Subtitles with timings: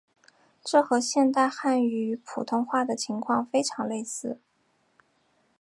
[0.63, 4.39] 这和现代汉语普通话的情况非常类似。